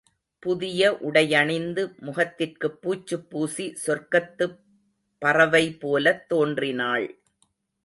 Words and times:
புதிய 0.39 0.91
உடையணிந்து 1.01 1.97
முகத்திற்குப் 1.99 2.79
பூச்சுப்பூசி, 2.81 3.75
சொர்க்கத்துப் 3.85 4.57
பறவைபோலத் 5.21 6.25
தோன்றினாள். 6.27 7.07